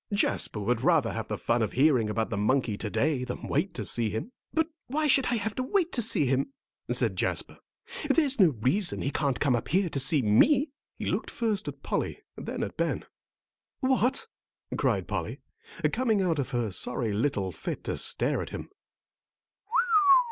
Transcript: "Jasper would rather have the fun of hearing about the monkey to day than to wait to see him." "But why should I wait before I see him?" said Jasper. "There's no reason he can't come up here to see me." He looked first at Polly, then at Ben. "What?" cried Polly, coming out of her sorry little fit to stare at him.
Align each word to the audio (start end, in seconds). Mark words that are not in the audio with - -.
"Jasper 0.11 0.59
would 0.59 0.81
rather 0.81 1.13
have 1.13 1.27
the 1.27 1.37
fun 1.37 1.61
of 1.61 1.73
hearing 1.73 2.09
about 2.09 2.31
the 2.31 2.35
monkey 2.35 2.75
to 2.75 2.89
day 2.89 3.23
than 3.23 3.41
to 3.41 3.47
wait 3.47 3.75
to 3.75 3.85
see 3.85 4.09
him." 4.09 4.31
"But 4.51 4.67
why 4.87 5.05
should 5.05 5.27
I 5.27 5.35
wait 5.59 5.91
before 5.95 6.01
I 6.01 6.01
see 6.01 6.25
him?" 6.25 6.53
said 6.89 7.15
Jasper. 7.15 7.59
"There's 8.09 8.39
no 8.39 8.47
reason 8.61 9.03
he 9.03 9.11
can't 9.11 9.39
come 9.39 9.55
up 9.55 9.67
here 9.67 9.89
to 9.89 9.99
see 9.99 10.23
me." 10.23 10.71
He 10.97 11.05
looked 11.05 11.29
first 11.29 11.67
at 11.67 11.83
Polly, 11.83 12.17
then 12.35 12.63
at 12.63 12.77
Ben. 12.77 13.05
"What?" 13.81 14.25
cried 14.75 15.07
Polly, 15.07 15.41
coming 15.93 16.19
out 16.19 16.39
of 16.39 16.49
her 16.49 16.71
sorry 16.71 17.13
little 17.13 17.51
fit 17.51 17.83
to 17.83 17.95
stare 17.95 18.41
at 18.41 18.49
him. 18.49 18.69